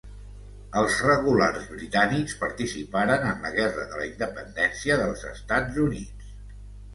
Els 0.79 0.93
Regulars 1.07 1.67
Britànics 1.73 2.33
participaren 2.45 3.27
en 3.33 3.45
la 3.45 3.53
Guerra 3.59 3.85
de 3.93 4.01
la 4.01 4.09
Independència 4.09 4.99
dels 5.03 5.23
Estats 5.35 5.79
Units. 5.85 6.35